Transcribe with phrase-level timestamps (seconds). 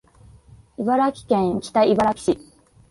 [0.79, 2.39] 茨城県北茨城市